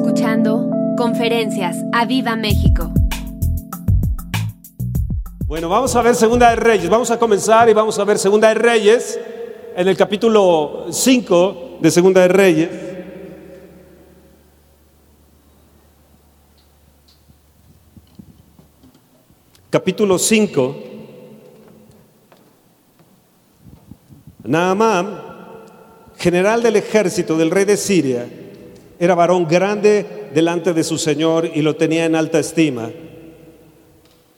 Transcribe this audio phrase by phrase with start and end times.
[0.00, 2.90] escuchando Conferencias a Viva México.
[5.46, 6.88] Bueno, vamos a ver Segunda de Reyes.
[6.88, 9.20] Vamos a comenzar y vamos a ver Segunda de Reyes
[9.76, 12.70] en el capítulo 5 de Segunda de Reyes.
[19.68, 20.76] Capítulo 5.
[24.44, 25.20] Naamán,
[26.16, 28.39] general del ejército del rey de Siria,
[29.00, 32.90] era varón grande delante de su Señor y lo tenía en alta estima,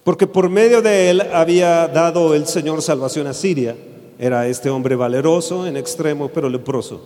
[0.05, 3.77] porque por medio de él había dado el Señor salvación a Siria.
[4.21, 7.03] Era este hombre valeroso en extremo, pero leproso.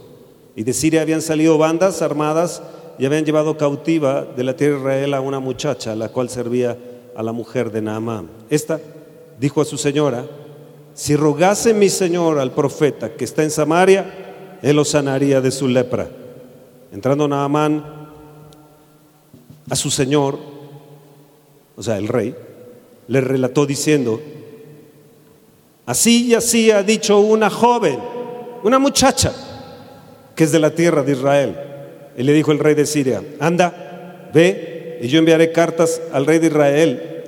[0.54, 2.62] Y de Siria habían salido bandas armadas
[2.98, 6.76] y habían llevado cautiva de la tierra de Israel a una muchacha, la cual servía
[7.14, 8.28] a la mujer de Naamán.
[8.50, 8.80] Esta
[9.40, 10.26] dijo a su señora,
[10.92, 15.68] si rogase mi señor al profeta que está en Samaria, él lo sanaría de su
[15.68, 16.08] lepra.
[16.92, 17.84] Entrando Naamán
[19.68, 20.38] a su señor,
[21.76, 22.34] o sea, el rey,
[23.08, 24.20] le relató diciendo,
[25.84, 27.98] así y así ha dicho una joven,
[28.62, 29.32] una muchacha,
[30.34, 31.56] que es de la tierra de Israel.
[32.16, 36.38] Y le dijo el rey de Siria, anda, ve, y yo enviaré cartas al rey
[36.38, 37.22] de Israel.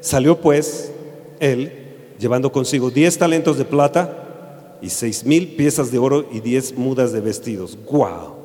[0.00, 0.92] Salió pues
[1.40, 1.72] él,
[2.18, 7.12] llevando consigo diez talentos de plata y seis mil piezas de oro y diez mudas
[7.12, 7.78] de vestidos.
[7.86, 8.43] ¡Guau!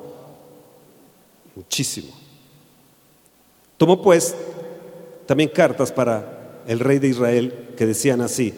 [1.54, 2.12] Muchísimo.
[3.76, 4.34] Tomó pues
[5.26, 8.52] también cartas para el rey de Israel que decían así,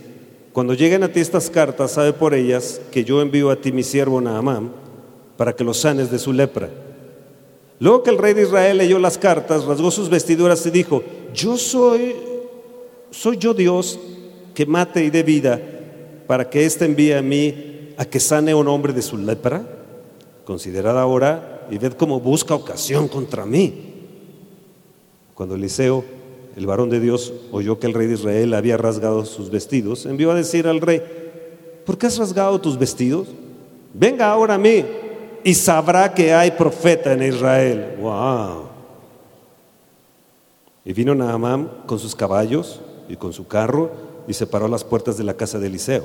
[0.53, 3.83] cuando lleguen a ti estas cartas, sabe por ellas que yo envío a ti mi
[3.83, 4.73] siervo Naamán
[5.37, 6.69] para que lo sanes de su lepra.
[7.79, 11.03] Luego que el rey de Israel leyó las cartas, rasgó sus vestiduras y dijo,
[11.35, 12.15] yo soy,
[13.11, 13.98] soy yo Dios
[14.55, 15.61] que mate y dé vida
[16.27, 19.63] para que éste envíe a mí a que sane un hombre de su lepra.
[20.45, 23.73] Considerad ahora y ved cómo busca ocasión contra mí.
[25.33, 26.05] Cuando Eliseo,
[26.55, 30.31] el varón de Dios, oyó que el rey de Israel había rasgado sus vestidos, envió
[30.33, 31.02] a decir al rey,
[31.86, 33.29] ¿por qué has rasgado tus vestidos?
[33.95, 34.85] Venga ahora a mí
[35.42, 37.97] y sabrá que hay profeta en Israel.
[38.02, 38.64] ¡Wow!
[40.85, 43.92] Y vino Naamán con sus caballos y con su carro
[44.29, 46.05] y se paró a las puertas de la casa de Eliseo.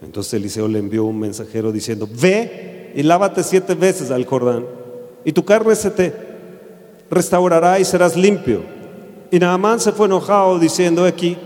[0.00, 4.85] Entonces Eliseo le envió un mensajero diciendo, ve y lávate siete veces al Jordán
[5.26, 6.14] y tu carne se te
[7.10, 8.62] restaurará y serás limpio.
[9.32, 11.36] Y Naamán se fue enojado diciendo aquí,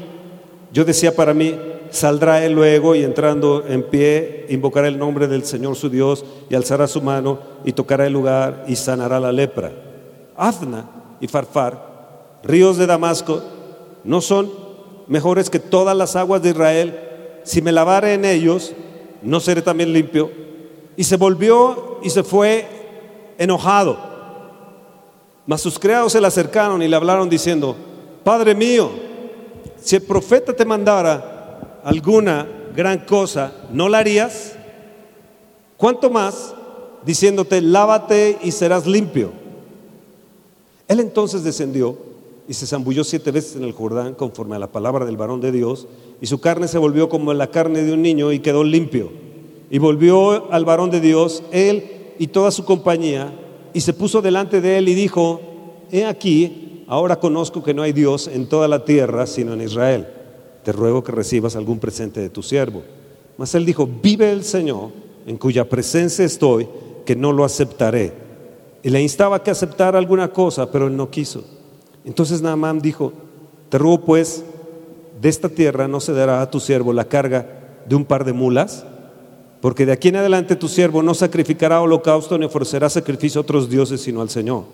[0.70, 1.58] yo decía para mí,
[1.88, 6.54] saldrá él luego y entrando en pie, invocará el nombre del Señor su Dios y
[6.54, 9.72] alzará su mano y tocará el lugar y sanará la lepra.
[10.36, 13.42] Azna y Farfar, ríos de Damasco,
[14.04, 14.50] no son
[15.06, 17.00] mejores que todas las aguas de Israel.
[17.44, 18.74] Si me lavare en ellos,
[19.22, 20.30] no seré también limpio.
[20.98, 22.79] Y se volvió y se fue
[23.40, 23.98] enojado.
[25.46, 27.74] Mas sus criados se le acercaron y le hablaron diciendo,
[28.22, 28.90] Padre mío,
[29.82, 32.46] si el profeta te mandara alguna
[32.76, 34.52] gran cosa, ¿no la harías?
[35.78, 36.54] ¿Cuánto más
[37.04, 39.32] diciéndote, lávate y serás limpio?
[40.86, 41.96] Él entonces descendió
[42.46, 45.50] y se zambulló siete veces en el Jordán conforme a la palabra del varón de
[45.50, 45.86] Dios,
[46.20, 49.10] y su carne se volvió como la carne de un niño y quedó limpio.
[49.70, 53.32] Y volvió al varón de Dios, él y toda su compañía,
[53.72, 55.40] y se puso delante de él y dijo,
[55.90, 60.06] he aquí, ahora conozco que no hay Dios en toda la tierra sino en Israel.
[60.62, 62.82] Te ruego que recibas algún presente de tu siervo.
[63.38, 64.90] Mas él dijo, vive el Señor,
[65.26, 66.68] en cuya presencia estoy,
[67.06, 68.12] que no lo aceptaré.
[68.82, 71.42] Y le instaba que aceptara alguna cosa, pero él no quiso.
[72.04, 73.14] Entonces Naamán dijo,
[73.70, 74.44] te ruego pues,
[75.22, 78.34] de esta tierra no se dará a tu siervo la carga de un par de
[78.34, 78.84] mulas,
[79.60, 83.68] porque de aquí en adelante tu siervo no sacrificará holocausto ni ofrecerá sacrificio a otros
[83.68, 84.64] dioses, sino al Señor.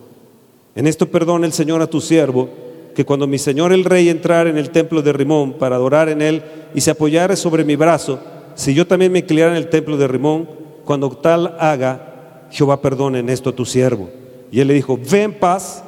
[0.75, 2.49] En esto perdona el Señor a tu siervo,
[2.95, 6.23] que cuando mi Señor el Rey entrara en el templo de Rimón para adorar en
[6.23, 6.43] él
[6.75, 8.21] y se apoyara sobre mi brazo,
[8.55, 10.49] si yo también me inclinara en el templo de Rimón,
[10.85, 14.09] cuando tal haga, Jehová perdone en esto a tu siervo.
[14.51, 15.83] Y él le dijo, ve en paz,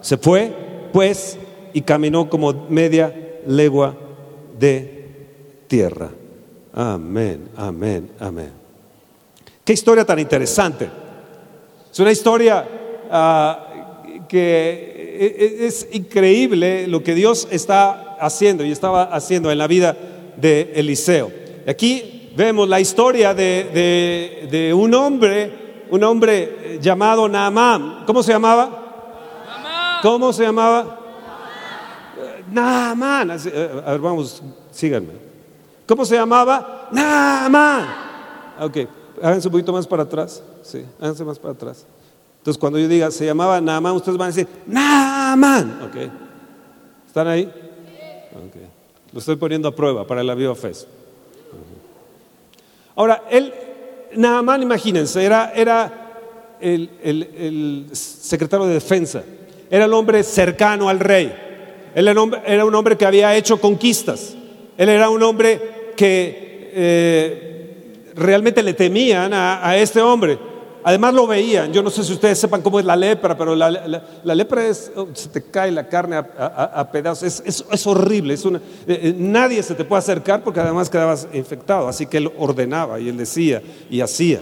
[0.00, 0.52] se fue
[0.92, 1.38] pues
[1.74, 3.14] y caminó como media
[3.46, 3.96] legua
[4.58, 5.06] de
[5.66, 6.10] tierra.
[6.78, 8.52] Amén, amén, amén.
[9.64, 10.88] Qué historia tan interesante.
[11.90, 12.68] Es una historia
[13.10, 13.66] ah,
[14.28, 19.96] que es increíble lo que Dios está haciendo y estaba haciendo en la vida
[20.36, 21.32] de Eliseo.
[21.66, 28.04] Aquí vemos la historia de, de un hombre, un hombre llamado Naamán.
[28.06, 29.98] ¿Cómo se llamaba?
[30.00, 30.96] ¿Cómo se llamaba?
[32.52, 33.32] Naaman.
[33.32, 35.27] Eh, a ver, vamos, síganme.
[35.88, 36.88] ¿Cómo se llamaba?
[36.92, 37.86] Naaman.
[38.60, 38.76] Ok,
[39.22, 40.42] háganse un poquito más para atrás.
[40.62, 41.86] Sí, háganse más para atrás.
[42.36, 45.80] Entonces, cuando yo diga, se llamaba Naaman, ustedes van a decir, Naaman.
[45.88, 45.96] ¿Ok?
[47.06, 47.44] ¿Están ahí?
[47.44, 48.56] Ok.
[49.12, 50.86] Lo estoy poniendo a prueba para la BioFest.
[52.94, 53.54] Ahora, él,
[54.14, 59.22] Naaman, imagínense, era, era el, el, secretario de defensa,
[59.70, 61.32] era el hombre cercano al rey,
[61.94, 64.34] él era un hombre, que había hecho conquistas,
[64.76, 70.38] él era un hombre que eh, realmente le temían a este hombre.
[70.88, 73.68] Además lo veían, yo no sé si ustedes sepan cómo es la lepra, pero la,
[74.24, 79.00] lepra es, oh, se te cae la carne a, pedazos, es, horrible, es una, eh,
[79.02, 83.08] eh, nadie se te puede acercar porque además quedabas infectado, así que él ordenaba y
[83.08, 83.60] él decía
[83.90, 84.40] y hacía.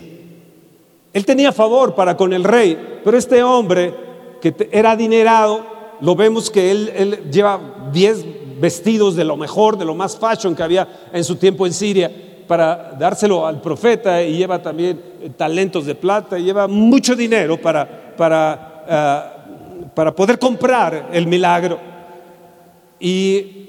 [1.12, 3.94] Él tenía favor para con el rey, pero este hombre
[4.40, 5.66] que era adinerado,
[6.00, 8.24] lo vemos que él, lleva 10
[8.58, 12.10] vestidos de lo mejor, de lo más fashion que había en su tiempo en Siria,
[12.46, 17.60] para dárselo al profeta y lleva también eh, talentos de plata, y lleva mucho dinero
[17.60, 21.78] para, para, eh, para poder comprar el milagro.
[22.98, 23.68] Y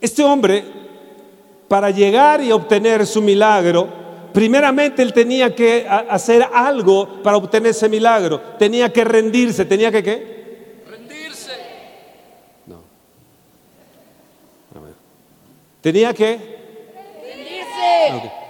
[0.00, 0.64] este hombre,
[1.68, 3.88] para llegar y obtener su milagro,
[4.32, 8.40] primeramente él tenía que hacer algo para obtener ese milagro.
[8.58, 10.82] Tenía que rendirse, tenía que qué?
[10.90, 11.52] Rendirse.
[12.66, 12.80] No.
[15.84, 16.54] Tenía que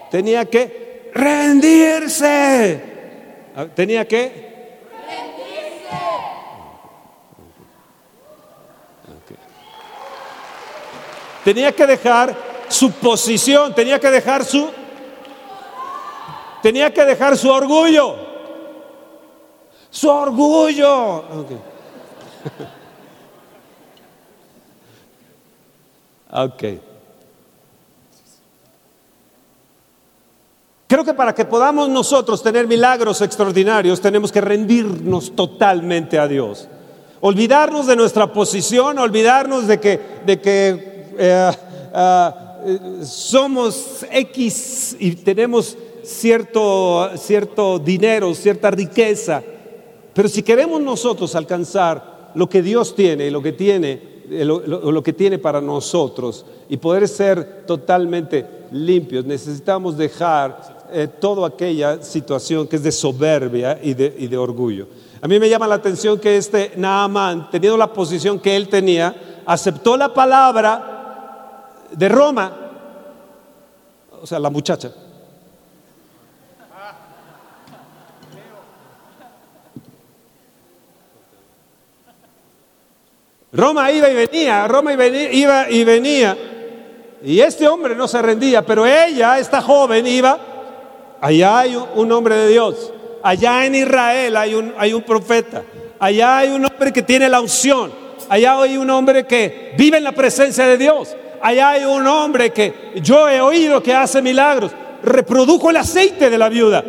[0.08, 2.80] Tenía que rendirse.
[3.74, 4.22] Tenía que
[5.08, 5.98] rendirse.
[11.42, 12.36] Tenía que dejar
[12.68, 14.70] su posición, tenía que dejar su
[16.62, 18.14] tenía que dejar su orgullo.
[19.90, 21.16] Su orgullo.
[21.40, 21.50] Ok.
[26.54, 26.93] okay.
[30.94, 36.68] Creo que para que podamos nosotros tener milagros extraordinarios tenemos que rendirnos totalmente a Dios.
[37.20, 41.50] Olvidarnos de nuestra posición, olvidarnos de que, de que eh,
[41.92, 42.58] ah,
[43.02, 49.42] somos X y tenemos cierto, cierto dinero, cierta riqueza.
[50.12, 54.00] Pero si queremos nosotros alcanzar lo que Dios tiene, lo que tiene,
[54.30, 61.48] eh, lo que tiene para nosotros y poder ser totalmente limpios, necesitamos dejar eh, toda
[61.48, 64.86] aquella situación que es de soberbia y de, y de orgullo.
[65.20, 69.42] A mí me llama la atención que este Naaman, teniendo la posición que él tenía,
[69.44, 72.56] aceptó la palabra de Roma,
[74.22, 74.92] o sea, la muchacha.
[83.52, 86.38] Roma iba y venía, Roma iba y venía,
[87.24, 90.53] y este hombre no se rendía, pero ella, esta joven, iba
[91.24, 92.92] Allá hay un hombre de Dios.
[93.22, 95.62] Allá en Israel hay un, hay un profeta.
[95.98, 97.90] Allá hay un hombre que tiene la unción.
[98.28, 101.16] Allá hay un hombre que vive en la presencia de Dios.
[101.40, 104.72] Allá hay un hombre que yo he oído que hace milagros.
[105.02, 106.84] Reprodujo el aceite de la viuda.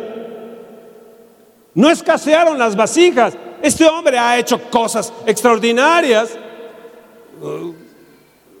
[1.72, 3.32] No escasearon las vasijas.
[3.62, 6.36] Este hombre ha hecho cosas extraordinarias.
[7.40, 7.72] Uh,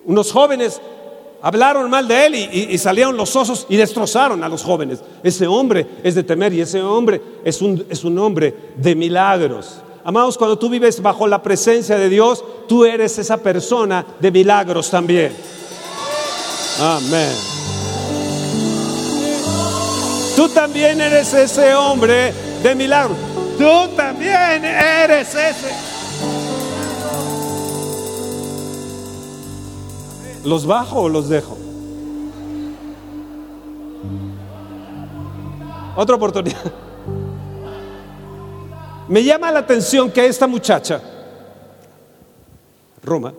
[0.06, 0.80] unos jóvenes
[1.46, 4.98] hablaron mal de él y, salieron los osos y destrozaron a los jóvenes.
[5.22, 9.76] Ese hombre es de temer y ese hombre es un, es un hombre de milagros.
[10.02, 14.90] Amados, cuando tú vives bajo la presencia de Dios, tú eres esa persona de milagros
[14.90, 15.32] también.
[16.80, 17.32] Amén.
[20.34, 22.32] Tú también eres ese hombre
[22.64, 23.16] de milagros.
[23.56, 25.95] Tú también eres ese.
[30.46, 31.56] ¿Los bajo o los dejo?
[35.96, 36.72] Otra oportunidad.
[39.08, 41.00] Me llama la atención que esta muchacha,
[43.02, 43.34] Roma,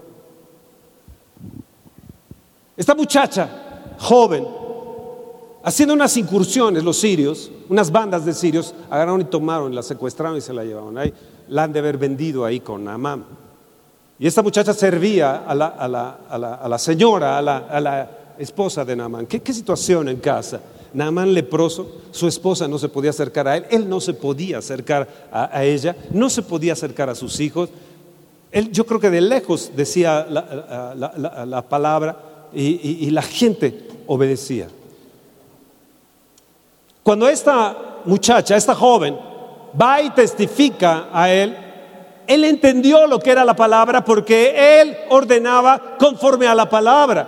[2.75, 4.45] esta muchacha joven,
[5.63, 10.41] haciendo unas incursiones, los sirios, unas bandas de sirios, agarraron y tomaron, la secuestraron y
[10.41, 10.97] se la llevaron.
[10.97, 11.13] Ahí
[11.47, 13.46] la han de haber vendido ahí con Amán.
[14.19, 18.09] Y esta muchacha servía a la, señora, a la,
[18.39, 19.25] esposa de Naamán.
[19.25, 20.59] ¿Qué, situación en casa?
[20.93, 25.07] Naamán leproso, su esposa no se podía acercar a él, él no se podía acercar
[25.31, 27.69] a, ella, no se podía acercar a sus hijos.
[28.51, 34.67] Él, yo creo que de lejos decía la, palabra y, y la gente obedecía.
[37.03, 39.17] Cuando esta muchacha, esta joven,
[39.79, 41.55] va y testifica a él,
[42.27, 47.27] él entendió lo que era la palabra porque él ordenaba conforme a la palabra.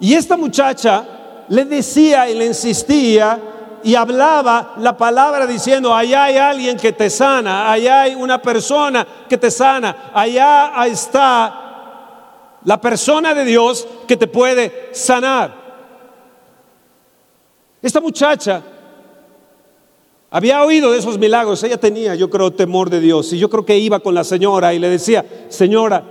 [0.00, 1.04] Y esta muchacha
[1.48, 3.38] le decía y le insistía
[3.84, 9.06] y hablaba la palabra diciendo, allá hay alguien que te sana, allá hay una persona
[9.28, 11.62] que te sana, allá está
[12.64, 15.54] la persona de Dios que te puede sanar.
[17.80, 18.62] Esta muchacha
[20.30, 23.32] había oído de esos milagros, ella tenía, yo creo, temor de Dios.
[23.32, 26.02] Y yo creo que iba con la señora y le decía, señora,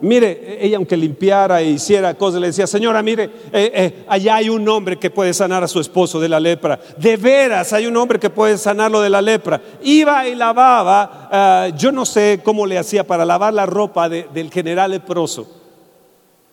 [0.00, 4.48] mire, ella aunque limpiara e hiciera cosas, le decía, señora, mire, eh, eh, allá hay
[4.48, 6.78] un hombre que puede sanar a su esposo de la lepra.
[6.96, 9.60] De veras, hay un hombre que puede sanarlo de la lepra.
[9.82, 14.50] Iba y lavaba, ah, yo no sé cómo le hacía para lavar la ropa del
[14.50, 15.46] general leproso.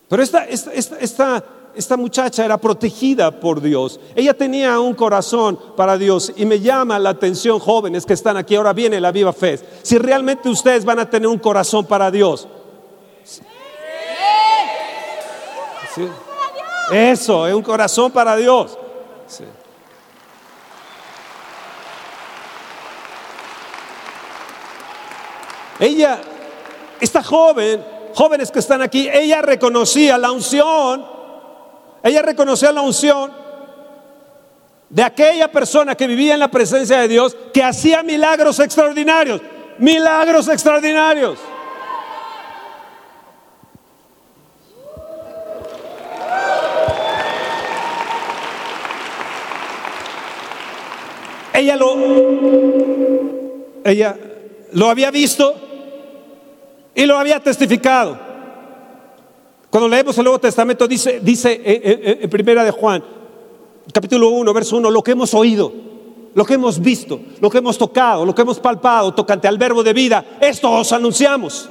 [0.08, 1.44] Pero esta, esta, esta,
[1.98, 4.00] muchacha era protegida por Dios.
[4.16, 6.34] Ella tenía un corazón para Dios.
[6.36, 9.60] Y me llama la atención, jóvenes que están aquí, ahora viene la viva fe.
[9.82, 12.48] Si realmente ustedes van a tener un corazón para Dios.
[16.92, 18.78] Eso, es un corazón para Dios.
[25.80, 26.22] Ella,
[27.00, 31.11] esta joven, jóvenes que están aquí, ella reconocía la unción,
[32.04, 33.32] ella reconocía la unción
[34.90, 39.42] de aquella persona que vivía en la presencia de Dios, que hacía milagros extraordinarios,
[39.78, 41.40] milagros extraordinarios.
[51.54, 51.96] Ella lo,
[53.84, 54.18] ella
[54.72, 55.54] lo había visto
[56.96, 58.31] y lo había testificado.
[59.72, 63.02] Cuando leemos el Nuevo Testamento dice, dice eh, eh, eh, en primera de Juan,
[63.94, 65.72] capítulo 1, verso 1, lo que hemos oído,
[66.36, 69.82] lo que hemos visto, lo que hemos tocado, lo que hemos palpado tocante al verbo
[69.82, 71.70] de vida, esto os anunciamos.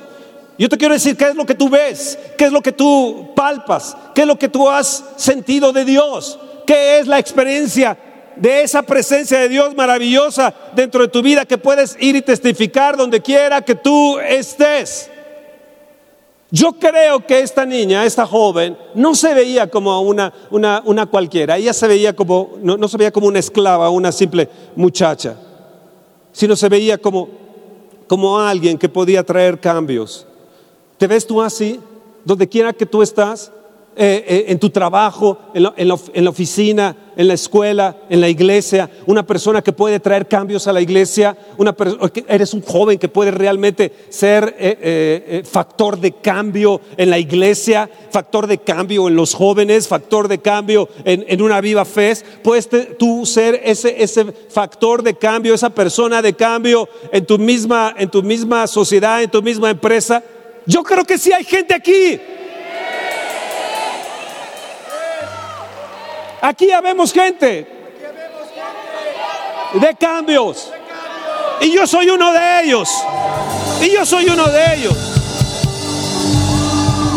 [0.59, 3.33] Yo te quiero decir qué es lo que tú ves, qué es lo que tú
[3.37, 7.99] palpas, qué es lo que tú has sentido de Dios, qué es la experiencia
[8.35, 12.97] de esa presencia de Dios maravillosa dentro de tu vida que puedes ir y testificar
[12.97, 15.11] donde quiera que tú estés.
[16.51, 21.57] Yo creo que esta niña, esta joven, no se veía como una, una, una cualquiera,
[21.57, 25.37] ella se veía como, no, no se veía como una esclava, una simple muchacha,
[26.33, 27.29] sino se veía como,
[28.09, 30.27] como alguien que podía traer cambios.
[30.99, 31.79] ¿Te ves tú así?
[32.25, 33.53] Donde quiera que tú estás,
[33.97, 39.27] eh, eh, en tu trabajo, en la, oficina, en la escuela, en la iglesia, una
[39.27, 41.75] persona que puede traer cambios a la iglesia, una
[42.29, 48.47] eres un joven que puede realmente ser eh, factor de cambio en la iglesia, factor
[48.47, 53.61] de cambio en los jóvenes, factor de cambio en, una viva fe, puedes tú ser
[53.65, 58.69] ese, ese factor de cambio, esa persona de cambio en tu misma, en tu misma
[58.69, 60.23] sociedad, en tu misma empresa.
[60.65, 62.21] Yo creo que sí hay gente aquí
[66.41, 67.67] Aquí ya vemos gente
[69.75, 70.71] de cambios.
[71.61, 72.89] Y yo soy uno de ellos.
[73.83, 74.97] Y yo soy uno de ellos.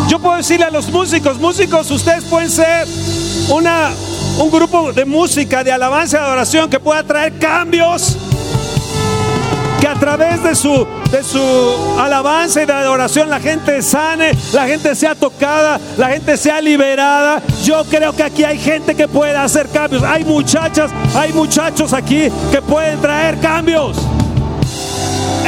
[0.08, 2.86] Yo puedo decirle a los músicos, músicos, ustedes pueden ser
[3.48, 3.90] una,
[4.38, 8.18] un grupo de música, de alabanza y adoración que pueda traer cambios
[9.84, 11.38] que a través de su, de su
[12.00, 17.42] alabanza y de adoración la gente sane, la gente sea tocada, la gente sea liberada.
[17.62, 20.02] Yo creo que aquí hay gente que puede hacer cambios.
[20.02, 23.98] Hay muchachas, hay muchachos aquí que pueden traer cambios.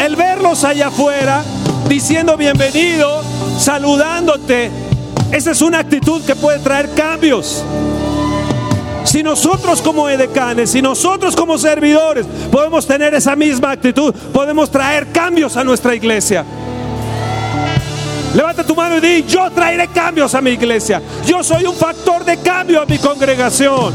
[0.04, 1.42] El verlos allá afuera
[1.88, 3.22] diciendo bienvenido,
[3.58, 4.70] saludándote,
[5.32, 7.64] esa es una actitud que puede traer cambios.
[9.06, 15.06] Si nosotros como edecanes, si nosotros como servidores podemos tener esa misma actitud, podemos traer
[15.12, 16.44] cambios a nuestra iglesia.
[18.34, 21.00] Levanta tu mano y di, yo traeré cambios a mi iglesia.
[21.24, 23.94] Yo soy un factor de cambio a mi congregación.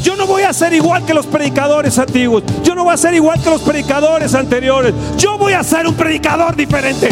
[0.00, 2.44] Yo no voy a ser igual que los predicadores antiguos.
[2.62, 4.94] Yo no voy a ser igual que los predicadores anteriores.
[5.18, 7.10] Yo voy a ser un predicador diferente.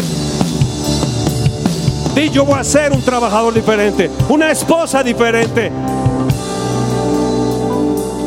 [2.27, 5.71] Yo voy a ser un trabajador diferente, una esposa diferente.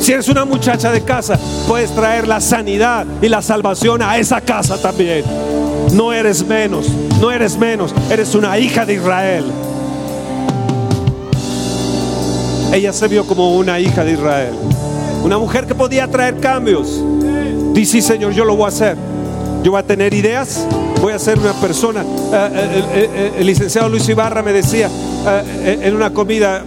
[0.01, 4.41] Si eres una muchacha de casa, puedes traer la sanidad y la salvación a esa
[4.41, 5.25] casa también.
[5.93, 6.89] No eres menos,
[7.21, 9.45] no eres menos, eres una hija de Israel.
[12.73, 14.55] Ella se vio como una hija de Israel,
[15.23, 17.01] una mujer que podía traer cambios.
[17.75, 18.97] Dice, Señor, yo lo voy a hacer.
[19.63, 20.67] Yo voy a tener ideas,
[21.03, 22.03] voy a ser una persona.
[22.03, 24.89] Eh, eh, eh, el, licenciado Luis Ibarra me decía
[25.65, 26.65] en una comida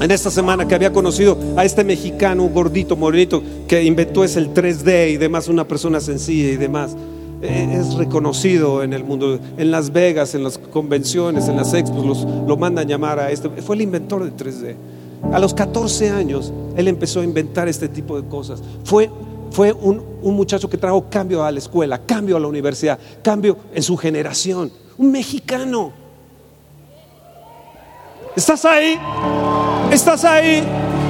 [0.00, 4.54] en esta semana que había conocido a este mexicano, gordito, morenito, que inventó es el
[4.54, 6.96] 3D y demás, una persona sencilla y demás.
[7.42, 12.24] Es reconocido en el mundo, en Las Vegas, en las convenciones, en las expos, los,
[12.24, 13.48] lo mandan llamar a este.
[13.62, 14.74] Fue el inventor del 3D.
[15.32, 18.62] A los 14 años, él empezó a inventar este tipo de cosas.
[18.84, 19.10] Fue,
[19.56, 23.56] fue un, un muchacho que trajo cambio a la escuela, cambio a la universidad, cambio
[23.72, 24.70] en su generación.
[24.98, 25.92] Un mexicano.
[28.36, 29.00] ¿Estás ahí?
[29.90, 30.62] ¿Estás ahí?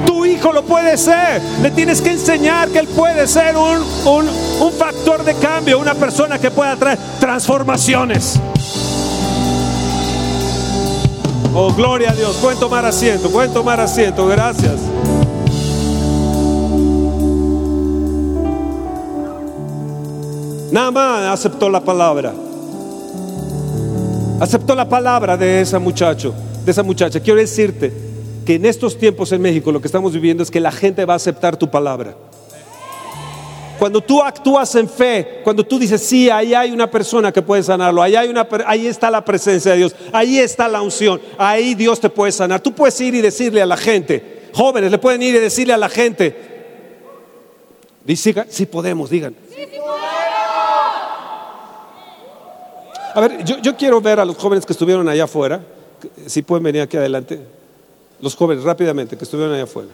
[0.05, 1.41] Tu hijo lo puede ser.
[1.61, 4.29] Le tienes que enseñar que él puede ser un, un,
[4.61, 8.39] un factor de cambio, una persona que pueda traer transformaciones.
[11.53, 12.37] Oh, gloria a Dios.
[12.37, 14.25] Pueden tomar asiento, pueden tomar asiento.
[14.25, 14.79] Gracias.
[20.71, 22.33] Nada más aceptó la palabra.
[24.39, 26.33] Aceptó la palabra de ese muchacho,
[26.65, 27.19] de esa muchacha.
[27.19, 27.91] Quiero decirte
[28.45, 31.13] que en estos tiempos en México lo que estamos viviendo es que la gente va
[31.13, 32.15] a aceptar tu palabra.
[33.79, 37.61] Cuando tú actúas en fe, cuando tú dices, sí, ahí hay una persona que puede
[37.61, 41.75] sanarlo, ahí, hay una, ahí está la presencia de Dios, ahí está la unción, ahí
[41.75, 42.59] Dios te puede sanar.
[42.59, 45.77] Tú puedes ir y decirle a la gente, jóvenes, le pueden ir y decirle a
[45.77, 46.35] la gente,
[48.03, 49.35] dice, sí podemos, digan.
[53.17, 55.59] A ver, yo, quiero ver a los jóvenes que estuvieron allá afuera,
[56.27, 57.41] si pueden venir aquí adelante.
[58.21, 59.89] Los jóvenes, rápidamente, que estuvieron allá afuera.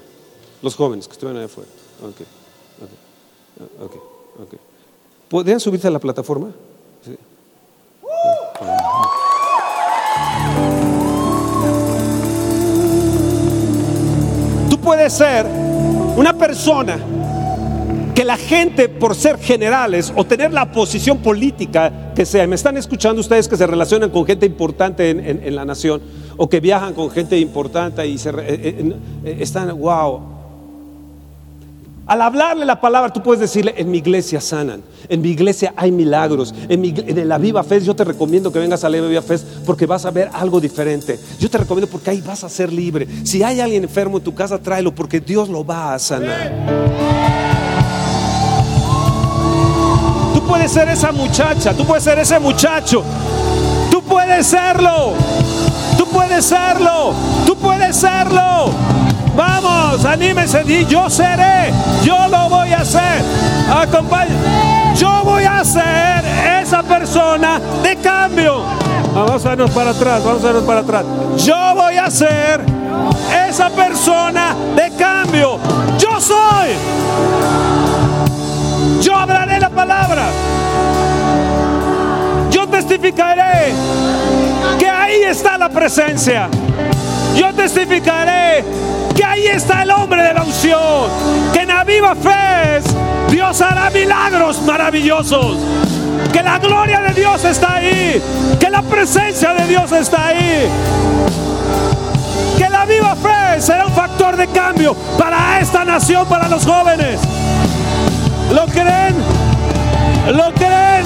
[0.61, 1.69] Los jóvenes que estuvieron allá afuera.
[2.01, 2.25] Okay.
[3.79, 3.95] Ok,
[4.41, 4.59] ok.
[5.29, 6.51] ¿Podrían subirse a la plataforma?
[7.01, 7.17] Sí.
[14.69, 15.45] Tú puedes ser
[16.17, 16.99] una persona
[18.13, 22.77] que la gente, por ser generales o tener la posición política que sea, me están
[22.77, 26.01] escuchando ustedes que se relacionan con gente importante en, en, la nación
[26.37, 28.33] o que viajan con gente importante y se, eh,
[29.25, 30.21] eh, están, wow,
[32.05, 35.91] al hablarle la palabra, tú puedes decirle, en mi iglesia sanan, en mi iglesia hay
[35.91, 39.37] milagros, en, en la Viva Fe yo te recomiendo que vengas a la Viva Fe
[39.65, 41.17] porque vas a ver algo diferente.
[41.39, 43.07] Yo te recomiendo porque ahí vas a ser libre.
[43.23, 47.52] Si hay alguien enfermo en tu casa, tráelo porque Dios lo va a sanar.
[50.47, 53.03] Puedes ser esa muchacha, tú puedes ser ese muchacho,
[53.89, 55.13] tú puedes serlo,
[55.97, 57.13] tú puedes serlo,
[57.45, 58.71] tú puedes serlo.
[59.35, 61.71] Vamos, anímese, di yo seré,
[62.03, 63.21] yo lo voy a hacer.
[63.69, 64.31] Acompañe.
[64.95, 66.23] Yo voy a ser
[66.61, 68.63] esa persona de cambio.
[69.13, 71.03] Vamos a irnos para atrás, vamos a irnos para atrás.
[71.37, 72.61] Yo voy a ser
[73.49, 75.57] esa persona de cambio.
[75.97, 76.69] Yo soy.
[79.03, 80.23] Yo hablaré la palabra.
[82.49, 83.73] Yo testificaré
[84.79, 86.47] que ahí está la presencia.
[87.35, 88.63] Yo testificaré
[89.13, 91.09] que ahí está el hombre de la unción,
[91.51, 92.81] que en la viva fe
[93.29, 95.57] Dios hará milagros maravillosos,
[96.31, 98.21] que la gloria de Dios está ahí,
[98.57, 100.69] que la presencia de Dios está ahí,
[102.57, 107.19] que la viva fe será un factor de cambio para esta nación, para los jóvenes.
[108.53, 109.15] ¿Lo creen?
[110.31, 111.05] ¿Lo creen?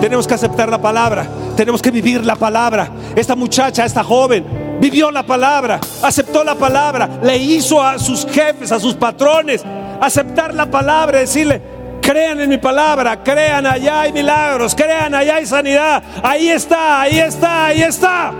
[0.00, 2.88] Tenemos que aceptar la palabra, tenemos que vivir la palabra.
[3.16, 8.70] Esta muchacha, esta joven, vivió la palabra, aceptó la palabra, le hizo a sus jefes,
[8.70, 9.64] a sus patrones,
[10.00, 11.60] aceptar la palabra, decirle,
[12.00, 17.18] crean en mi palabra, crean allá hay milagros, crean allá hay sanidad, ahí está, ahí
[17.18, 18.32] está, ahí está.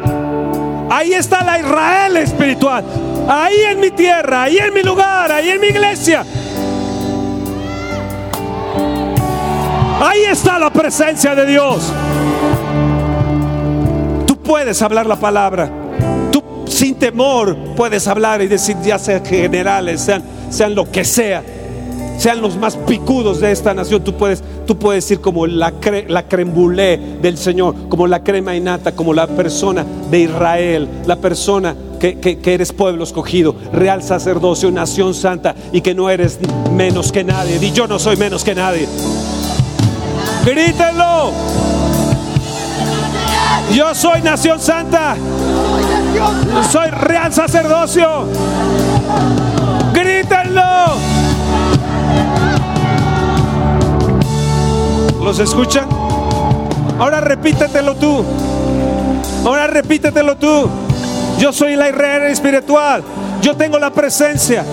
[0.89, 2.85] Ahí está la Israel espiritual,
[3.29, 6.25] ahí en mi tierra, ahí en mi lugar, ahí en mi iglesia.
[10.01, 11.93] Ahí está la presencia de Dios.
[14.27, 15.71] Tú puedes hablar la palabra.
[16.31, 21.43] Tú sin temor puedes hablar y decir, ya sean generales, sean, sean lo que sea,
[22.19, 24.03] sean los más picudos de esta nación.
[24.03, 28.93] Tú puedes, tú puedes decir como la, cre, crembulé del Señor, como la crema innata,
[28.93, 35.55] como la persona de Israel, la persona que, eres pueblo escogido, real sacerdocio, nación santa
[35.73, 36.39] y que no eres
[36.73, 37.59] menos que nadie.
[37.61, 38.89] Y yo no soy menos que nadie.
[40.45, 41.33] Grítenlo.
[43.73, 45.17] Yo soy nación santa.
[46.71, 48.27] Soy real sacerdocio.
[49.93, 51.06] Grítenlo.
[55.27, 55.89] ¿Los escuchan?
[57.01, 58.25] Ahora repítetelo tú.
[59.45, 60.71] Ahora repítetelo tú.
[61.41, 63.03] Yo soy la herrera espiritual.
[63.43, 64.65] Yo tengo la presencia.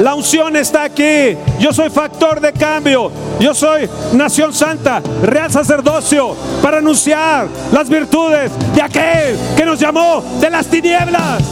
[0.00, 1.36] La unción está aquí.
[1.58, 3.10] Yo soy factor de cambio.
[3.40, 10.22] Yo soy nación santa, real sacerdocio, para anunciar las virtudes de aquel que nos llamó
[10.40, 11.42] de las tinieblas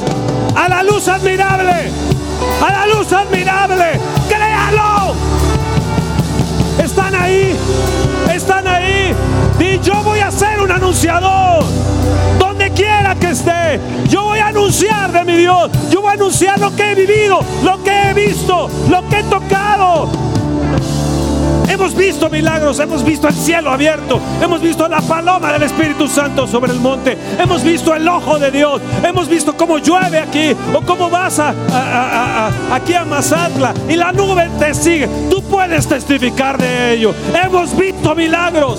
[0.54, 1.90] a la luz admirable.
[2.64, 3.98] A la luz admirable.
[4.28, 5.53] Créalo.
[7.14, 7.56] Están ahí.
[8.34, 9.14] Están ahí.
[9.60, 11.64] Y yo voy a ser un anunciador.
[12.40, 15.70] Donde quiera que esté, yo voy a anunciar de mi Dios.
[15.90, 19.22] Yo voy a anunciar lo que he vivido, lo que he visto, lo que he
[19.24, 20.33] tocado.
[21.74, 26.46] Hemos visto milagros, hemos visto el cielo abierto, hemos visto la paloma del Espíritu Santo
[26.46, 30.80] sobre el monte, hemos visto el ojo de Dios, hemos visto cómo llueve aquí o
[30.82, 31.52] cómo vas a,
[32.72, 35.08] aquí a Mazatla y la nube te sigue.
[35.28, 37.12] Tú puedes testificar de ello.
[37.34, 38.78] Hemos visto milagros.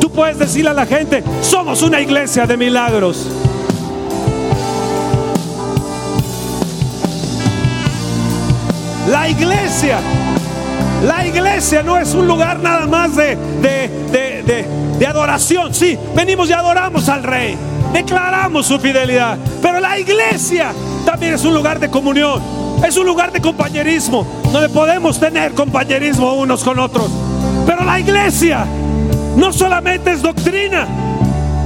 [0.00, 3.28] Tú puedes decirle a la gente, somos una iglesia de milagros.
[9.10, 10.00] La iglesia
[11.02, 15.74] la iglesia no es un lugar nada más de, de, adoración.
[15.74, 17.56] Sí, venimos y adoramos al rey.
[17.92, 19.36] Declaramos su fidelidad.
[19.60, 20.72] Pero la iglesia
[21.04, 22.40] también es un lugar de comunión.
[22.86, 24.26] Es un lugar de compañerismo.
[24.50, 27.10] Donde podemos tener compañerismo unos con otros.
[27.66, 28.64] Pero la iglesia
[29.36, 30.86] no solamente es doctrina.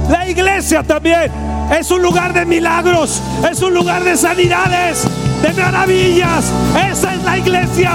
[0.09, 1.31] La iglesia también
[1.79, 3.21] es un lugar de milagros.
[3.49, 5.07] Es un lugar de sanidades.
[5.41, 6.51] De maravillas.
[6.91, 7.91] Esa es la iglesia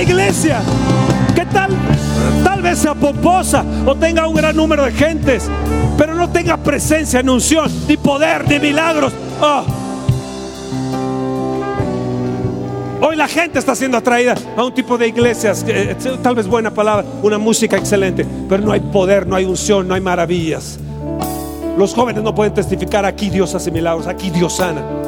[0.00, 0.60] iglesia
[1.34, 1.70] que tal,
[2.42, 5.48] tal vez sea pomposa o tenga un gran número de gentes,
[5.98, 9.12] pero no tenga presencia, ni unción, ni poder, ni milagros.
[9.40, 9.64] Oh.
[13.02, 16.70] Hoy la gente está siendo atraída a un tipo de iglesias, eh, tal vez buena
[16.70, 20.78] palabra, una música excelente, pero no hay poder, no hay unción, no hay maravillas.
[21.76, 25.05] Los jóvenes no pueden testificar aquí Dios hace milagros, aquí Dios sana.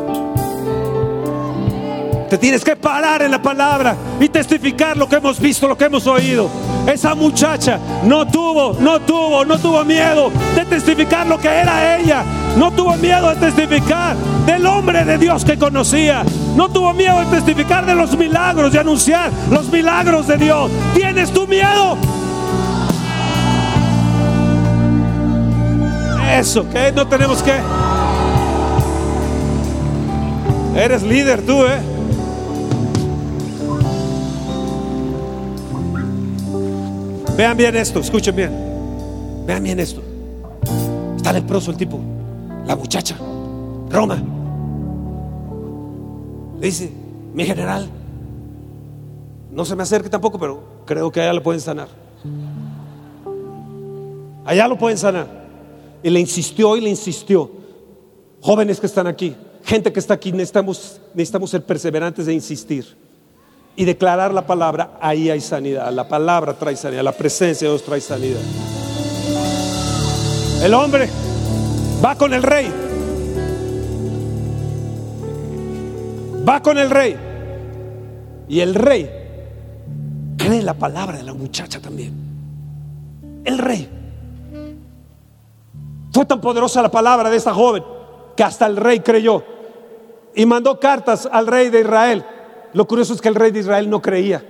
[2.36, 6.06] Tienes que parar en la palabra y testificar lo que hemos visto, lo que hemos
[6.06, 6.50] oído.
[6.86, 12.24] Esa muchacha no tuvo, no tuvo, no tuvo miedo de testificar lo que era ella.
[12.56, 14.14] No tuvo miedo de testificar
[14.44, 16.22] del hombre de Dios que conocía.
[16.54, 20.70] No tuvo miedo de testificar de los milagros, de anunciar los milagros de Dios.
[20.94, 21.96] ¿Tienes tu miedo?
[26.36, 27.54] Eso, que no tenemos que.
[30.76, 31.97] Eres líder tú, ¿eh?
[37.38, 38.50] Vean bien esto, escuchen bien.
[39.46, 40.02] Vean bien esto.
[41.16, 42.00] Está leproso el tipo,
[42.66, 43.16] la muchacha,
[43.88, 44.20] Roma.
[46.58, 46.90] Le dice,
[47.32, 47.88] mi general,
[49.52, 51.86] no se me acerque tampoco, pero creo que allá lo pueden sanar.
[54.44, 55.28] Allá lo pueden sanar.
[56.02, 57.52] Y le insistió y le insistió.
[58.40, 63.07] Jóvenes que están aquí, gente que está aquí, necesitamos, necesitamos ser perseverantes de insistir
[63.78, 65.92] y declarar la palabra, ahí hay sanidad.
[65.92, 68.40] La palabra trae sanidad, la presencia de Dios trae sanidad.
[70.60, 71.08] El hombre
[72.04, 72.72] va con el rey.
[76.46, 77.16] Va con el rey.
[78.48, 79.08] Y el rey
[80.36, 82.12] cree la palabra de la muchacha también.
[83.44, 83.88] El rey.
[86.12, 87.84] Fue tan poderosa la palabra de esta joven
[88.36, 89.44] que hasta el rey creyó.
[90.34, 92.24] Y mandó cartas al rey de Israel
[92.72, 94.44] lo curioso es que el rey de Israel no creía.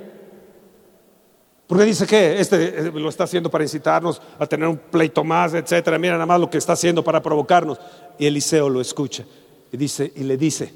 [1.66, 5.52] Porque dice que este eh, lo está haciendo para incitarnos a tener un pleito más,
[5.52, 5.98] etcétera.
[5.98, 7.78] Mira nada más lo que está haciendo para provocarnos.
[8.18, 9.24] Y Eliseo lo escucha
[9.70, 10.72] y dice y le dice: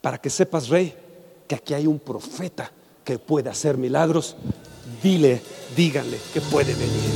[0.00, 0.92] Para que sepas, rey,
[1.46, 2.72] que aquí hay un profeta
[3.04, 4.36] que puede hacer milagros.
[5.00, 5.40] Dile,
[5.76, 7.10] díganle que puede venir.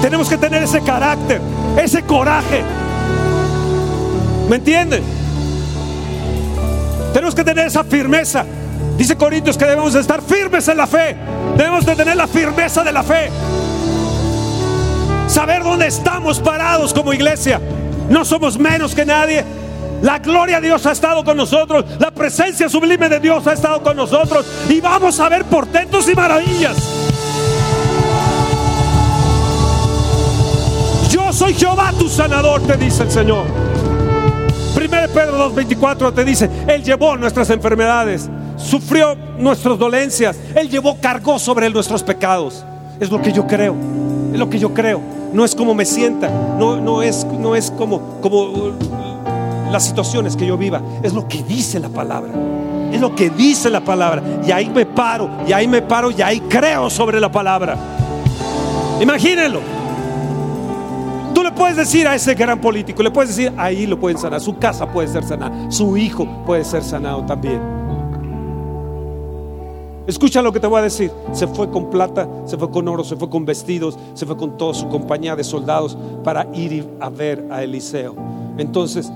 [0.00, 1.42] Tenemos que tener ese carácter,
[1.76, 2.62] ese coraje.
[4.48, 5.02] ¿Me entienden?
[7.12, 8.44] Tenemos que tener esa firmeza.
[8.96, 11.16] Dice Corintios que debemos de estar firmes en la fe.
[11.56, 13.30] Debemos de tener la firmeza de la fe.
[15.26, 17.60] Saber dónde estamos parados como iglesia.
[18.08, 19.44] No somos menos que nadie.
[20.02, 21.84] La gloria de Dios ha estado con nosotros.
[21.98, 24.46] La presencia sublime de Dios ha estado con nosotros.
[24.68, 26.99] Y vamos a ver portentos y maravillas.
[31.32, 33.44] Soy Jehová tu sanador, te dice el Señor.
[34.76, 41.38] 1 Pedro 2.24 te dice, Él llevó nuestras enfermedades, sufrió nuestras dolencias, Él llevó, cargó
[41.38, 42.64] sobre Él nuestros pecados.
[42.98, 43.74] Es lo que yo creo,
[44.32, 45.00] es lo que yo creo.
[45.32, 48.72] No es como me sienta, no, no, es, no es como, como uh,
[49.70, 52.32] las situaciones que yo viva, es lo que dice la palabra.
[52.92, 54.22] Es lo que dice la palabra.
[54.44, 57.76] Y ahí me paro, y ahí me paro, y ahí creo sobre la palabra.
[59.00, 59.79] Imagínenlo.
[61.60, 64.90] Puedes decir a ese gran político, le puedes decir, ahí lo pueden sanar, su casa
[64.90, 67.60] puede ser sanada, su hijo puede ser sanado también.
[70.06, 71.12] Escucha lo que te voy a decir.
[71.32, 74.56] Se fue con plata, se fue con oro, se fue con vestidos, se fue con
[74.56, 78.16] toda su compañía de soldados para ir a ver a Eliseo.
[78.56, 79.12] Entonces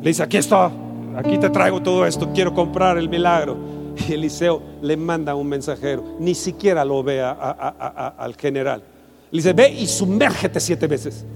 [0.00, 0.70] le dice, aquí está
[1.16, 3.56] aquí te traigo todo esto, quiero comprar el milagro.
[4.08, 8.84] Y Eliseo le manda un mensajero, ni siquiera lo ve al general.
[9.32, 11.26] Le dice, ve y sumérgete siete veces.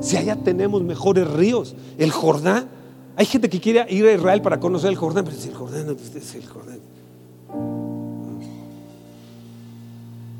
[0.00, 2.68] Si allá tenemos mejores ríos, el Jordán.
[3.16, 5.96] Hay gente que quiere ir a Israel para conocer el Jordán, pero si el Jordán
[6.14, 6.78] es el Jordán.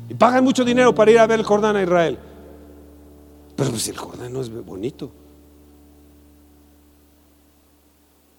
[0.09, 2.17] Y pagan mucho dinero para ir a ver el Jordán a Israel.
[3.55, 5.11] Pero si el Jordán no es bonito.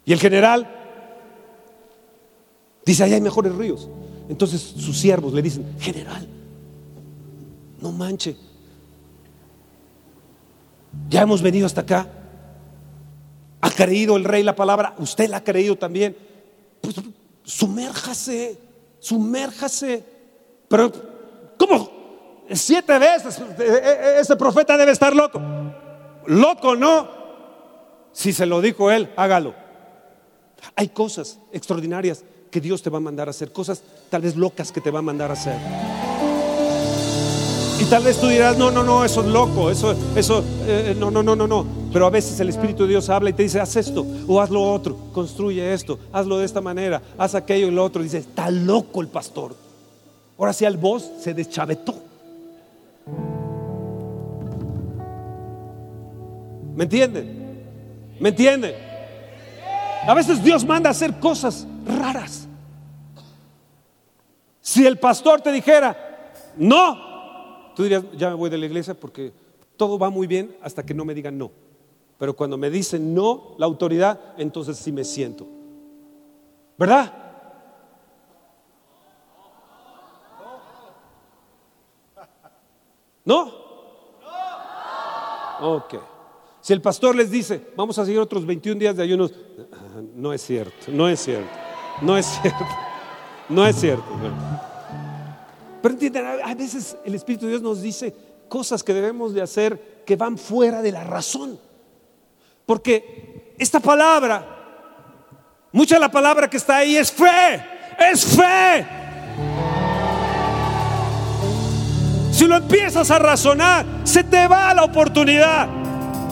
[0.06, 0.68] Y el general
[2.84, 3.88] dice, allá hay mejores ríos.
[4.28, 6.26] Entonces sus siervos le dicen, general,
[7.80, 8.36] no manche.
[11.08, 12.06] Ya hemos venido hasta acá.
[13.60, 14.94] ¿Ha creído el rey la palabra?
[14.98, 16.16] ¿Usted la ha creído también?
[16.80, 16.96] Pues
[17.44, 18.58] sumérjase,
[18.98, 20.04] sumérjase.
[20.68, 20.90] Pero,
[21.58, 22.44] ¿cómo?
[22.52, 23.38] Siete veces.
[23.58, 25.40] E, e, ese profeta debe estar loco.
[26.26, 27.08] Loco, no.
[28.12, 29.54] Si se lo dijo él, hágalo.
[30.76, 34.72] Hay cosas extraordinarias que Dios te va a mandar a hacer, cosas tal vez locas
[34.72, 35.56] que te va a mandar a hacer.
[37.80, 41.10] Y tal vez tú dirás, no, no, no, eso es loco, eso, eso, eh, no,
[41.10, 41.66] no, no, no, no.
[41.90, 44.50] Pero a veces el Espíritu de Dios habla y te dice, haz esto o haz
[44.50, 48.02] lo otro, construye esto, hazlo de esta manera, haz aquello y lo otro.
[48.02, 49.56] Y dice, está loco el pastor.
[50.38, 51.94] Ahora sí, al voz se deschavetó.
[56.76, 57.64] ¿Me entienden?
[58.20, 58.74] ¿Me entienden?
[60.06, 62.46] A veces Dios manda a hacer cosas raras.
[64.60, 65.96] Si el pastor te dijera,
[66.58, 67.09] no,
[67.80, 69.32] Tú dirías, ya me voy de la iglesia porque
[69.78, 71.50] todo va muy bien hasta que no me digan no.
[72.18, 75.46] Pero cuando me dicen no la autoridad, entonces sí me siento.
[76.76, 77.10] ¿Verdad?
[83.24, 83.50] ¿No?
[85.62, 85.94] Ok.
[86.60, 89.32] Si el pastor les dice, vamos a seguir otros 21 días de ayunos,
[90.14, 91.48] no es cierto, no es cierto,
[92.02, 92.66] no es cierto,
[93.48, 94.69] no es cierto.
[95.82, 98.14] Pero entienden, a veces el Espíritu de Dios nos dice
[98.48, 101.58] cosas que debemos de hacer que van fuera de la razón.
[102.66, 104.46] Porque esta palabra,
[105.72, 107.64] mucha de la palabra que está ahí es fe,
[107.98, 108.86] es fe.
[112.32, 115.68] Si lo empiezas a razonar, se te va la oportunidad.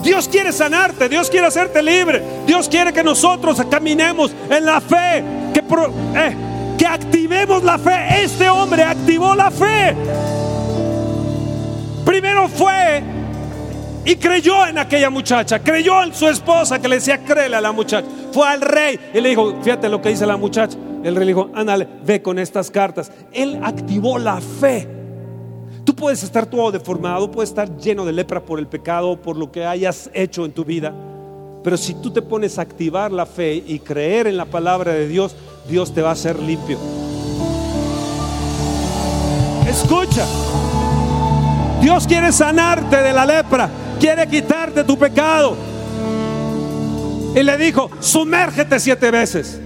[0.03, 5.25] Dios quiere sanarte, Dios quiere hacerte libre, Dios quiere que nosotros caminemos en la fe,
[5.53, 6.37] que eh,
[6.79, 8.23] que activemos la fe.
[8.23, 9.95] Este hombre activó la fe.
[12.05, 13.03] Primero fue
[14.05, 17.73] y creyó en aquella muchacha, creyó en su esposa que le decía, créele a la
[17.73, 18.07] muchacha.
[18.33, 20.79] Fue al rey y le dijo, fíjate lo que dice la muchacha.
[21.05, 23.13] El rey le dijo, ándale, ve con estas cartas.
[23.33, 24.89] Él activó la fe.
[25.85, 29.51] Tú puedes estar todo deformado, puedes estar lleno de lepra por el pecado, por lo
[29.53, 30.95] que hayas hecho en tu vida.
[31.63, 35.09] Pero si tú te pones a activar la fe y creer en la palabra de
[35.09, 35.37] Dios,
[35.69, 36.79] Dios te va a hacer limpio.
[39.69, 40.25] Escucha,
[41.83, 43.69] Dios quiere sanarte de la lepra,
[44.01, 45.57] quiere quitarte tu pecado.
[47.35, 49.61] Y le dijo, sumérgete siete veces.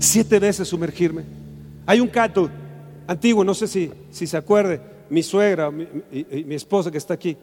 [0.00, 1.22] Siete veces sumergirme.
[1.86, 2.50] Hay un canto
[3.06, 5.70] antiguo, no sé si, si se acuerde, mi suegra
[6.12, 7.36] y mi esposa que está aquí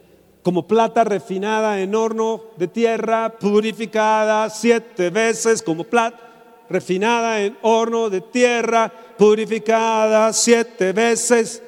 [0.43, 6.26] como plata refinada en horno de tierra, purificada siete veces como plata
[6.69, 11.61] refinada en horno de tierra, purificada siete veces.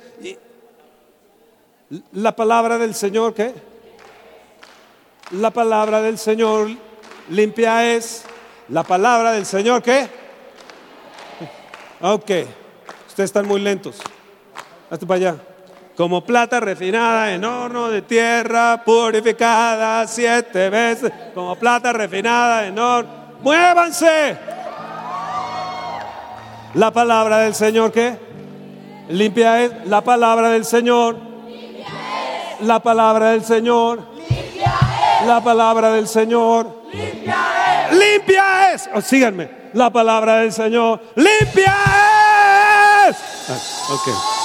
[2.14, 3.54] La palabra del Señor, ¿qué?
[5.32, 6.70] La palabra del Señor
[7.30, 8.24] limpia es.
[8.70, 10.08] La palabra del Señor, ¿qué?
[12.02, 12.32] Ok,
[13.08, 14.00] ustedes están muy lentos.
[14.90, 15.36] Para allá
[16.00, 23.12] como plata refinada en horno de tierra, purificada siete veces, como plata refinada en horno.
[23.42, 24.49] Muévanse.
[26.76, 28.18] La palabra del Señor, ¿qué?
[29.10, 31.18] Limpia es la palabra del Señor.
[32.62, 34.02] La palabra del Señor.
[35.26, 36.84] La palabra del Señor.
[37.92, 38.90] Limpia es.
[38.94, 39.50] Oh, síganme.
[39.74, 41.02] La palabra del Señor.
[41.16, 41.76] Limpia
[43.10, 43.18] es.
[43.50, 44.40] Ah,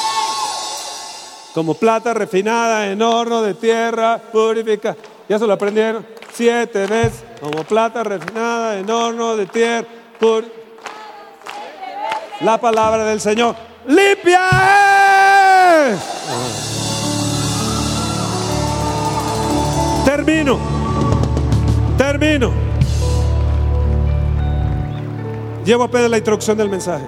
[1.53, 4.97] como plata refinada en horno de tierra purificada.
[5.29, 6.07] ¿Ya se lo aprendieron?
[6.33, 9.87] Siete veces, como plata refinada en horno de tierra
[10.19, 10.64] purificada.
[12.41, 13.55] La palabra del Señor.
[13.87, 14.41] ¡Limpia
[20.05, 20.59] Termino.
[21.97, 22.53] Termino.
[25.65, 27.07] Llevo a la introducción del mensaje.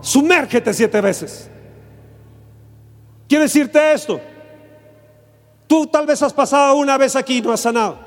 [0.00, 1.50] Sumérgete siete veces.
[3.26, 4.20] Quiero decirte esto.
[5.66, 7.98] Tú tal vez has pasado una vez aquí y no has sanado.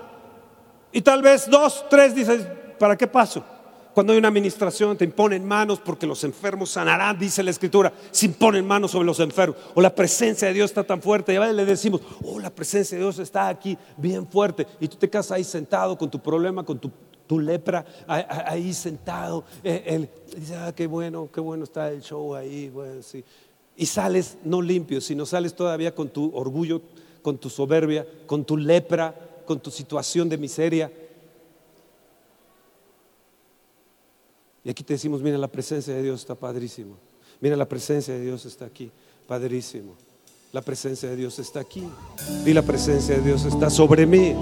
[0.91, 3.43] Y tal vez dos, tres dices, ¿para qué paso?
[3.97, 8.27] Cuando hay una administración te imponen manos porque los enfermos sanarán, dice la escritura, se
[8.27, 9.57] imponen manos sobre los enfermos.
[9.73, 13.03] O la presencia de Dios está tan fuerte, y le decimos, oh, la presencia de
[13.03, 14.67] Dios está aquí bien fuerte.
[14.79, 19.43] Y tú te quedas ahí sentado con tu problema, con tu, lepra, ahí sentado.
[19.63, 20.07] Eh,
[20.37, 22.71] dice, ah, qué bueno, qué bueno está el show ahí.
[23.75, 26.83] Y sales no limpio, sino sales todavía con tu orgullo,
[27.23, 29.15] con tu soberbia, con tu lepra,
[29.47, 30.91] con tu situación de miseria.
[34.67, 36.97] Y aquí te decimos, mira, la presencia de Dios está padrísimo.
[37.39, 38.91] Mira, la presencia de Dios está aquí,
[39.25, 39.95] padrísimo.
[40.51, 41.87] La presencia de Dios está aquí.
[42.45, 44.35] Y la presencia de Dios está sobre mí.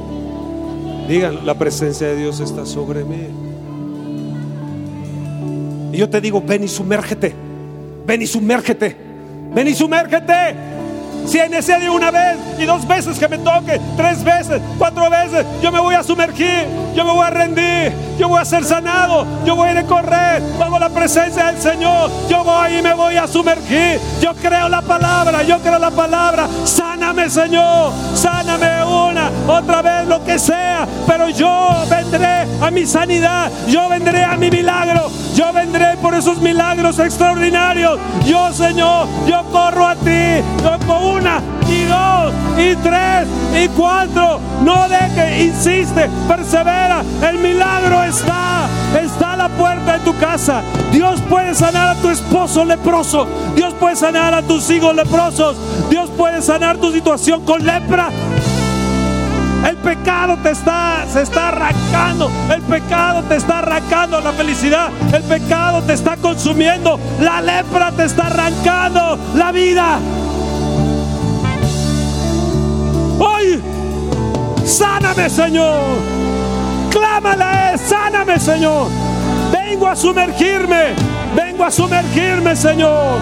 [1.08, 3.28] Digan, la presencia de Dios está sobre mí.
[5.94, 7.36] Y yo te digo, ven y sumérgete.
[8.08, 8.98] Ven y sumérgete.
[9.54, 10.75] Ven y sumérgete.
[11.26, 15.46] Si es necesario una vez y dos veces que me toque, tres veces, cuatro veces,
[15.62, 19.26] yo me voy a sumergir, yo me voy a rendir, yo voy a ser sanado,
[19.46, 22.94] yo voy a ir a correr bajo la presencia del Señor, yo voy y me
[22.94, 29.32] voy a sumergir, yo creo la palabra, yo creo la palabra, sáname Señor, sáname una,
[29.48, 34.50] otra vez, lo que sea, pero yo vendré a mi sanidad, yo vendré a mi
[34.50, 41.15] milagro, yo vendré por esos milagros extraordinarios, yo Señor, yo corro a ti, yo con
[41.16, 43.28] una y dos y tres
[43.64, 44.40] y cuatro.
[44.64, 47.04] No deje, insiste, persevera.
[47.28, 48.68] El milagro está,
[49.02, 50.62] está a la puerta de tu casa.
[50.92, 53.28] Dios puede sanar a tu esposo leproso.
[53.56, 55.58] Dios puede sanar a tus hijos leprosos.
[55.90, 58.10] Dios puede sanar tu situación con lepra.
[59.68, 62.30] El pecado te está, se está arrancando.
[62.54, 64.90] El pecado te está arrancando la felicidad.
[65.12, 67.00] El pecado te está consumiendo.
[67.20, 70.00] La lepra te está arrancando la vida.
[73.20, 73.62] Hoy,
[74.66, 75.82] sáname, Señor.
[76.90, 78.88] Clámale, sáname, Señor.
[79.52, 80.94] Vengo a sumergirme,
[81.36, 83.20] vengo a sumergirme, Señor.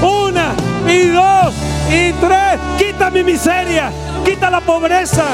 [0.00, 0.54] Una
[0.88, 1.54] y dos
[1.90, 2.58] y tres.
[2.78, 3.90] Quita mi miseria,
[4.24, 5.24] quita la pobreza.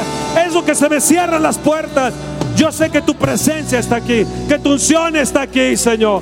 [0.45, 2.13] Eso que se me cierran las puertas.
[2.55, 6.21] Yo sé que tu presencia está aquí, que tu unción está aquí, Señor.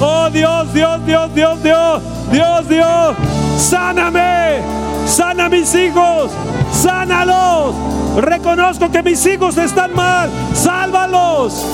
[0.00, 3.16] Oh Dios, Dios, Dios, Dios, Dios, Dios, Dios.
[3.56, 4.60] Sáname,
[5.08, 6.30] sana mis hijos,
[6.72, 7.74] sánalos.
[8.16, 11.64] Reconozco que mis hijos están mal, sálvalos.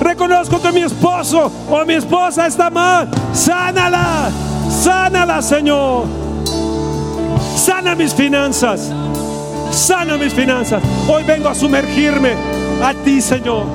[0.00, 4.30] Reconozco que mi esposo o mi esposa está mal, sánala,
[4.68, 6.06] sánala, Señor.
[7.56, 8.90] Sana mis finanzas,
[9.70, 10.82] sana mis finanzas.
[11.08, 12.32] Hoy vengo a sumergirme
[12.82, 13.66] a ti, Señor.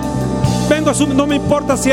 [0.67, 1.91] Vengo a no me importa si,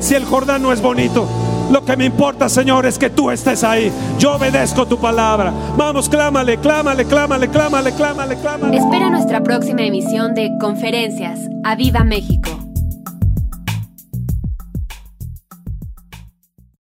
[0.00, 1.28] si el Jordán no es bonito.
[1.70, 3.92] Lo que me importa, Señor, es que tú estés ahí.
[4.18, 5.52] Yo obedezco tu palabra.
[5.76, 8.76] Vamos, clámale, clámale, clámale, clámale, clámale, clámale.
[8.76, 11.40] Espera nuestra próxima emisión de Conferencias.
[11.64, 12.57] ¡A Viva México!